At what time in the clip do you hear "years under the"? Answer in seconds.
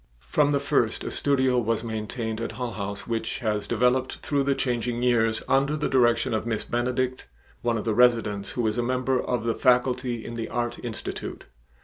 5.03-5.87